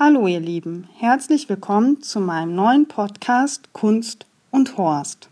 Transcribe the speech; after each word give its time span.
Hallo 0.00 0.28
ihr 0.28 0.38
Lieben, 0.38 0.88
herzlich 0.94 1.48
willkommen 1.48 2.02
zu 2.02 2.20
meinem 2.20 2.54
neuen 2.54 2.86
Podcast 2.86 3.72
Kunst 3.72 4.26
und 4.52 4.76
Horst. 4.78 5.28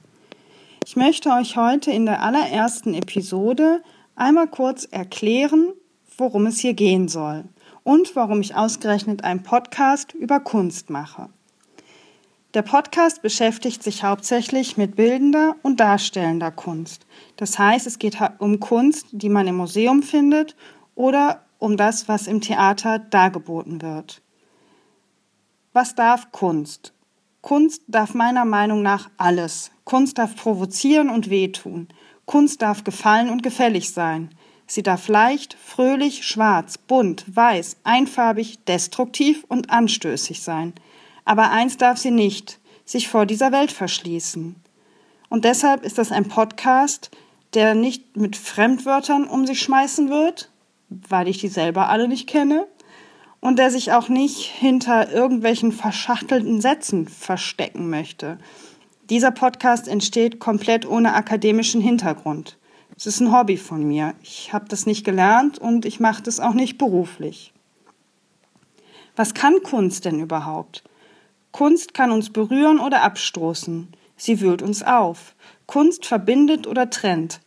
Ich 0.84 0.96
möchte 0.96 1.30
euch 1.30 1.56
heute 1.56 1.92
in 1.92 2.04
der 2.04 2.21
allerersten 2.21 2.92
Episode 2.92 3.80
einmal 4.16 4.48
kurz 4.48 4.84
erklären, 4.84 5.68
worum 6.18 6.46
es 6.46 6.58
hier 6.58 6.74
gehen 6.74 7.06
soll 7.06 7.44
und 7.84 8.16
warum 8.16 8.40
ich 8.40 8.56
ausgerechnet 8.56 9.22
einen 9.22 9.44
Podcast 9.44 10.14
über 10.14 10.41
Kunst 10.41 10.91
mache. 10.91 11.29
Der 12.55 12.62
Podcast 12.62 13.23
beschäftigt 13.23 13.85
sich 13.85 14.03
hauptsächlich 14.03 14.77
mit 14.77 14.96
bildender 14.96 15.55
und 15.62 15.79
darstellender 15.79 16.51
Kunst. 16.51 17.07
Das 17.37 17.57
heißt, 17.57 17.87
es 17.87 18.01
geht 18.01 18.19
um 18.41 18.59
Kunst, 18.59 19.07
die 19.12 19.29
man 19.29 19.46
im 19.46 19.59
Museum 19.59 20.03
findet 20.03 20.57
oder 20.96 21.45
um 21.61 21.77
das, 21.77 22.09
was 22.09 22.27
im 22.27 22.41
Theater 22.41 22.98
dargeboten 22.98 23.80
wird. 23.80 24.23
Was 25.77 25.95
darf 25.95 26.32
Kunst? 26.32 26.95
Kunst 27.42 27.82
darf 27.87 28.14
meiner 28.14 28.46
Meinung 28.46 28.80
nach 28.80 29.10
alles. 29.19 29.70
Kunst 29.84 30.16
darf 30.16 30.34
provozieren 30.34 31.10
und 31.10 31.28
wehtun. 31.28 31.88
Kunst 32.24 32.62
darf 32.62 32.82
gefallen 32.82 33.28
und 33.28 33.42
gefällig 33.42 33.91
sein. 33.91 34.30
Sie 34.66 34.82
darf 34.82 35.06
leicht, 35.09 35.52
fröhlich, 35.62 36.27
schwarz, 36.27 36.78
bunt, 36.78 37.27
weiß, 37.28 37.77
einfarbig, 37.84 38.65
destruktiv 38.65 39.45
und 39.48 39.68
anstößig 39.68 40.41
sein. 40.41 40.73
Aber 41.27 41.51
eins 41.51 41.77
darf 41.77 41.98
sie 41.98 42.10
nicht, 42.10 42.59
sich 42.87 43.09
vor 43.09 43.27
dieser 43.27 43.52
Welt 43.52 43.70
verschließen. 43.70 44.56
Und 45.29 45.45
deshalb 45.45 45.84
ist 45.84 45.98
das 45.98 46.10
ein 46.10 46.27
Podcast, 46.27 47.10
der 47.52 47.74
nicht 47.74 48.16
mit 48.16 48.34
Fremdwörtern 48.34 49.24
um 49.24 49.46
sich 49.46 49.60
schmeißen 49.60 50.09
wird, 50.09 50.51
weil 50.88 51.29
ich 51.29 51.37
die 51.37 51.48
selber 51.48 51.90
alle 51.90 52.09
nicht 52.09 52.27
kenne, 52.27 52.66
und 53.46 53.60
der 53.60 53.70
sich 53.70 53.92
auch 53.92 54.09
nicht 54.09 54.41
hinter 54.41 55.12
irgendwelchen 55.12 55.70
verschachtelten 55.70 56.60
Sätzen 56.60 57.06
verstecken 57.06 57.88
möchte. 57.88 58.38
Dieser 59.09 59.30
Podcast 59.30 59.87
entsteht 59.87 60.40
komplett 60.40 60.84
ohne 60.84 61.15
akademischen 61.15 61.80
Hintergrund. 61.80 62.59
Es 62.96 63.06
ist 63.06 63.21
ein 63.21 63.30
Hobby 63.30 63.56
von 63.56 63.87
mir. 63.87 64.15
Ich 64.21 64.53
habe 64.53 64.65
das 64.69 64.84
nicht 64.84 65.04
gelernt 65.04 65.60
und 65.60 65.84
ich 65.84 66.00
mache 66.00 66.25
das 66.25 66.41
auch 66.41 66.54
nicht 66.54 66.76
beruflich. 66.76 67.53
Was 69.15 69.32
kann 69.32 69.62
Kunst 69.62 70.06
denn 70.06 70.19
überhaupt? 70.19 70.82
Kunst 71.53 71.94
kann 71.94 72.10
uns 72.10 72.32
berühren 72.32 72.81
oder 72.81 73.04
abstoßen. 73.04 73.93
Sie 74.16 74.41
wühlt 74.41 74.60
uns 74.60 74.82
auf. 74.82 75.37
Kunst 75.66 76.04
verbindet 76.04 76.66
oder 76.66 76.91
trennt. 76.91 77.41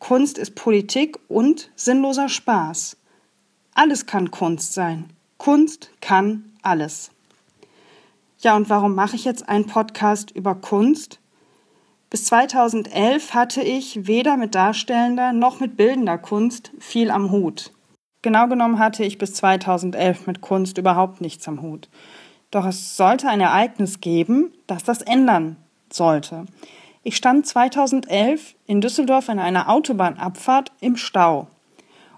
Kunst 0.00 0.36
ist 0.36 0.54
Politik 0.54 1.18
und 1.28 1.70
sinnloser 1.76 2.28
Spaß. 2.28 2.98
Alles 3.72 4.04
kann 4.04 4.30
Kunst 4.30 4.74
sein. 4.74 5.14
Kunst 5.40 5.90
kann 6.02 6.52
alles. 6.60 7.12
Ja, 8.40 8.56
und 8.56 8.68
warum 8.68 8.94
mache 8.94 9.16
ich 9.16 9.24
jetzt 9.24 9.48
einen 9.48 9.66
Podcast 9.66 10.30
über 10.32 10.54
Kunst? 10.54 11.18
Bis 12.10 12.26
2011 12.26 13.32
hatte 13.32 13.62
ich 13.62 14.06
weder 14.06 14.36
mit 14.36 14.54
darstellender 14.54 15.32
noch 15.32 15.58
mit 15.58 15.78
bildender 15.78 16.18
Kunst 16.18 16.72
viel 16.78 17.10
am 17.10 17.30
Hut. 17.30 17.72
Genau 18.20 18.48
genommen 18.48 18.78
hatte 18.78 19.02
ich 19.02 19.16
bis 19.16 19.32
2011 19.32 20.26
mit 20.26 20.42
Kunst 20.42 20.76
überhaupt 20.76 21.22
nichts 21.22 21.48
am 21.48 21.62
Hut. 21.62 21.88
Doch 22.50 22.66
es 22.66 22.98
sollte 22.98 23.26
ein 23.26 23.40
Ereignis 23.40 24.02
geben, 24.02 24.52
das 24.66 24.84
das 24.84 25.00
ändern 25.00 25.56
sollte. 25.90 26.44
Ich 27.02 27.16
stand 27.16 27.46
2011 27.46 28.56
in 28.66 28.82
Düsseldorf 28.82 29.30
in 29.30 29.38
einer 29.38 29.70
Autobahnabfahrt 29.70 30.70
im 30.80 30.98
Stau 30.98 31.48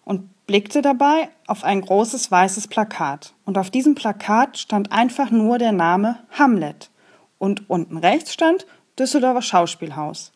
und 0.04 0.28
blickte 0.46 0.82
dabei 0.82 1.28
auf 1.46 1.64
ein 1.64 1.80
großes 1.80 2.30
weißes 2.30 2.68
Plakat. 2.68 3.34
Und 3.44 3.58
auf 3.58 3.70
diesem 3.70 3.94
Plakat 3.94 4.58
stand 4.58 4.92
einfach 4.92 5.30
nur 5.30 5.58
der 5.58 5.72
Name 5.72 6.18
Hamlet. 6.30 6.90
Und 7.38 7.68
unten 7.70 7.96
rechts 7.96 8.32
stand 8.32 8.66
Düsseldorfer 8.98 9.42
Schauspielhaus. 9.42 10.32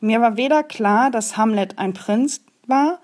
Mir 0.00 0.20
war 0.20 0.36
weder 0.36 0.62
klar, 0.62 1.10
dass 1.10 1.36
Hamlet 1.36 1.78
ein 1.78 1.94
Prinz 1.94 2.44
war, 2.66 2.98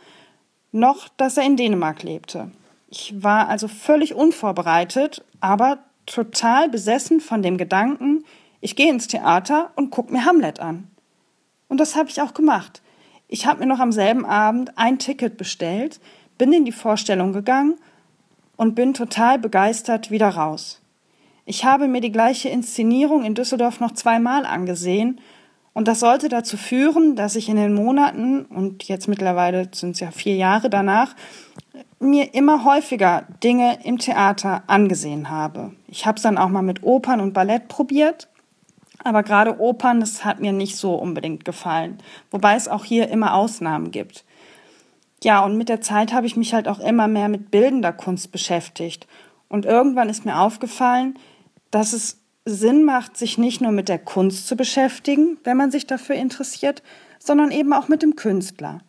noch 0.72 1.08
dass 1.16 1.36
er 1.36 1.44
in 1.44 1.56
Dänemark 1.56 2.02
lebte. 2.02 2.50
Ich 2.88 3.22
war 3.22 3.48
also 3.48 3.68
völlig 3.68 4.14
unvorbereitet, 4.14 5.24
aber 5.40 5.78
total 6.06 6.68
besessen 6.68 7.20
von 7.20 7.42
dem 7.42 7.58
Gedanken, 7.58 8.24
ich 8.60 8.76
gehe 8.76 8.90
ins 8.90 9.06
Theater 9.06 9.70
und 9.76 9.90
gucke 9.90 10.12
mir 10.12 10.24
Hamlet 10.24 10.58
an. 10.58 10.88
Und 11.68 11.78
das 11.78 11.96
habe 11.96 12.08
ich 12.08 12.20
auch 12.20 12.34
gemacht. 12.34 12.82
Ich 13.28 13.46
habe 13.46 13.60
mir 13.60 13.66
noch 13.66 13.78
am 13.78 13.92
selben 13.92 14.24
Abend 14.24 14.72
ein 14.76 14.98
Ticket 14.98 15.36
bestellt, 15.36 16.00
bin 16.38 16.52
in 16.52 16.64
die 16.64 16.72
Vorstellung 16.72 17.34
gegangen 17.34 17.76
und 18.56 18.74
bin 18.74 18.94
total 18.94 19.38
begeistert 19.38 20.10
wieder 20.10 20.30
raus. 20.30 20.80
Ich 21.44 21.64
habe 21.64 21.88
mir 21.88 22.00
die 22.00 22.12
gleiche 22.12 22.48
Inszenierung 22.48 23.24
in 23.24 23.34
Düsseldorf 23.34 23.80
noch 23.80 23.92
zweimal 23.92 24.46
angesehen 24.46 25.20
und 25.74 25.88
das 25.88 26.00
sollte 26.00 26.28
dazu 26.28 26.56
führen, 26.56 27.16
dass 27.16 27.36
ich 27.36 27.48
in 27.48 27.56
den 27.56 27.74
Monaten 27.74 28.46
und 28.46 28.84
jetzt 28.84 29.08
mittlerweile 29.08 29.68
sind 29.72 29.92
es 29.92 30.00
ja 30.00 30.10
vier 30.10 30.36
Jahre 30.36 30.70
danach 30.70 31.14
mir 32.00 32.34
immer 32.34 32.64
häufiger 32.64 33.26
Dinge 33.44 33.78
im 33.84 33.98
Theater 33.98 34.62
angesehen 34.66 35.30
habe. 35.30 35.72
Ich 35.86 36.06
habe 36.06 36.16
es 36.16 36.22
dann 36.22 36.38
auch 36.38 36.48
mal 36.48 36.62
mit 36.62 36.82
Opern 36.82 37.20
und 37.20 37.32
Ballett 37.32 37.68
probiert 37.68 38.28
aber 39.04 39.22
gerade 39.22 39.60
Opern, 39.60 40.00
das 40.00 40.24
hat 40.24 40.40
mir 40.40 40.52
nicht 40.52 40.76
so 40.76 40.94
unbedingt 40.94 41.44
gefallen. 41.44 41.98
Wobei 42.30 42.54
es 42.54 42.68
auch 42.68 42.84
hier 42.84 43.08
immer 43.08 43.34
Ausnahmen 43.34 43.90
gibt. 43.90 44.24
Ja, 45.22 45.44
und 45.44 45.56
mit 45.56 45.68
der 45.68 45.80
Zeit 45.80 46.12
habe 46.12 46.26
ich 46.26 46.36
mich 46.36 46.54
halt 46.54 46.68
auch 46.68 46.78
immer 46.78 47.08
mehr 47.08 47.28
mit 47.28 47.50
bildender 47.50 47.92
Kunst 47.92 48.30
beschäftigt. 48.32 49.06
Und 49.48 49.66
irgendwann 49.66 50.08
ist 50.08 50.24
mir 50.24 50.38
aufgefallen, 50.38 51.18
dass 51.70 51.92
es 51.92 52.18
Sinn 52.44 52.84
macht, 52.84 53.16
sich 53.16 53.36
nicht 53.38 53.60
nur 53.60 53.72
mit 53.72 53.88
der 53.88 53.98
Kunst 53.98 54.46
zu 54.46 54.56
beschäftigen, 54.56 55.38
wenn 55.44 55.56
man 55.56 55.70
sich 55.70 55.86
dafür 55.86 56.16
interessiert, 56.16 56.82
sondern 57.18 57.50
eben 57.50 57.72
auch 57.72 57.88
mit 57.88 58.02
dem 58.02 58.16
Künstler. 58.16 58.80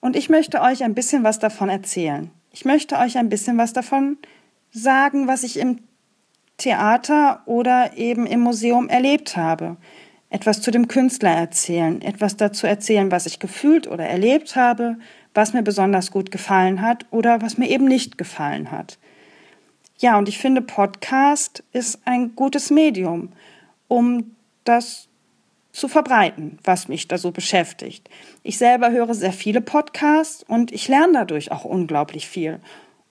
Und 0.00 0.16
ich 0.16 0.28
möchte 0.28 0.60
euch 0.60 0.84
ein 0.84 0.94
bisschen 0.94 1.24
was 1.24 1.38
davon 1.38 1.68
erzählen. 1.68 2.30
Ich 2.50 2.64
möchte 2.64 2.96
euch 2.98 3.18
ein 3.18 3.28
bisschen 3.28 3.58
was 3.58 3.72
davon 3.72 4.18
sagen, 4.70 5.26
was 5.26 5.42
ich 5.42 5.58
im 5.58 5.80
Theater 6.56 7.42
oder 7.46 7.96
eben 7.96 8.26
im 8.26 8.40
Museum 8.40 8.88
erlebt 8.88 9.36
habe. 9.36 9.76
Etwas 10.30 10.60
zu 10.60 10.70
dem 10.70 10.88
Künstler 10.88 11.30
erzählen, 11.30 12.02
etwas 12.02 12.36
dazu 12.36 12.66
erzählen, 12.66 13.10
was 13.10 13.26
ich 13.26 13.38
gefühlt 13.38 13.86
oder 13.86 14.04
erlebt 14.04 14.56
habe, 14.56 14.96
was 15.32 15.52
mir 15.52 15.62
besonders 15.62 16.10
gut 16.10 16.30
gefallen 16.30 16.80
hat 16.82 17.06
oder 17.10 17.42
was 17.42 17.58
mir 17.58 17.68
eben 17.68 17.86
nicht 17.86 18.18
gefallen 18.18 18.70
hat. 18.70 18.98
Ja, 19.98 20.18
und 20.18 20.28
ich 20.28 20.38
finde, 20.38 20.60
Podcast 20.60 21.62
ist 21.72 22.00
ein 22.04 22.34
gutes 22.34 22.70
Medium, 22.70 23.30
um 23.86 24.34
das 24.64 25.08
zu 25.72 25.88
verbreiten, 25.88 26.58
was 26.62 26.88
mich 26.88 27.08
da 27.08 27.18
so 27.18 27.32
beschäftigt. 27.32 28.08
Ich 28.42 28.58
selber 28.58 28.90
höre 28.90 29.14
sehr 29.14 29.32
viele 29.32 29.60
Podcasts 29.60 30.44
und 30.44 30.72
ich 30.72 30.88
lerne 30.88 31.12
dadurch 31.14 31.50
auch 31.50 31.64
unglaublich 31.64 32.28
viel. 32.28 32.60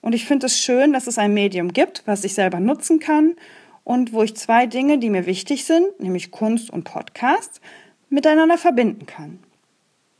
Und 0.04 0.14
ich 0.14 0.26
finde 0.26 0.44
es 0.44 0.60
schön, 0.60 0.92
dass 0.92 1.06
es 1.06 1.16
ein 1.16 1.32
Medium 1.32 1.72
gibt, 1.72 2.02
was 2.04 2.24
ich 2.24 2.34
selber 2.34 2.60
nutzen 2.60 3.00
kann 3.00 3.36
und 3.84 4.12
wo 4.12 4.22
ich 4.22 4.36
zwei 4.36 4.66
Dinge, 4.66 4.98
die 4.98 5.08
mir 5.08 5.24
wichtig 5.24 5.64
sind, 5.64 5.98
nämlich 5.98 6.30
Kunst 6.30 6.68
und 6.68 6.84
Podcast, 6.84 7.62
miteinander 8.10 8.58
verbinden 8.58 9.06
kann. 9.06 9.38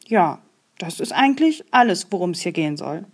Ja, 0.07 0.39
das 0.79 1.01
ist 1.01 1.13
eigentlich 1.13 1.67
alles, 1.71 2.07
worum 2.09 2.31
es 2.31 2.41
hier 2.41 2.53
gehen 2.53 2.79
soll. 2.79 3.05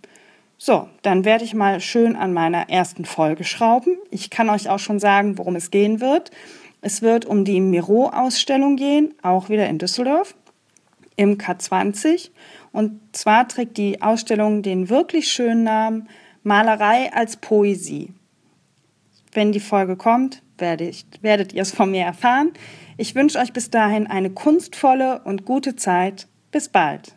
So, 0.58 0.88
dann 1.02 1.24
werde 1.24 1.42
ich 1.42 1.54
mal 1.54 1.80
schön 1.80 2.14
an 2.14 2.32
meiner 2.32 2.70
ersten 2.70 3.04
Folge 3.04 3.42
schrauben. 3.42 3.98
Ich 4.12 4.30
kann 4.30 4.48
euch 4.48 4.68
auch 4.68 4.78
schon 4.78 5.00
sagen, 5.00 5.38
worum 5.38 5.56
es 5.56 5.72
gehen 5.72 6.00
wird. 6.00 6.30
Es 6.82 7.02
wird 7.02 7.24
um 7.24 7.44
die 7.44 7.60
Miro-Ausstellung 7.60 8.76
gehen, 8.76 9.12
auch 9.22 9.48
wieder 9.48 9.68
in 9.68 9.78
Düsseldorf, 9.78 10.36
im 11.16 11.36
K20. 11.36 12.30
Und 12.70 13.00
zwar 13.10 13.48
trägt 13.48 13.76
die 13.76 14.02
Ausstellung 14.02 14.62
den 14.62 14.88
wirklich 14.88 15.32
schönen 15.32 15.64
Namen 15.64 16.08
Malerei 16.42 17.12
als 17.12 17.36
Poesie. 17.36 18.12
Wenn 19.32 19.52
die 19.52 19.60
Folge 19.60 19.96
kommt, 19.96 20.42
werdet, 20.58 21.04
werdet 21.22 21.52
ihr 21.52 21.62
es 21.62 21.72
von 21.72 21.90
mir 21.90 22.04
erfahren. 22.04 22.52
Ich 22.96 23.14
wünsche 23.14 23.38
euch 23.38 23.52
bis 23.52 23.70
dahin 23.70 24.06
eine 24.06 24.30
kunstvolle 24.30 25.20
und 25.24 25.44
gute 25.44 25.76
Zeit. 25.76 26.26
Bis 26.50 26.68
bald. 26.68 27.14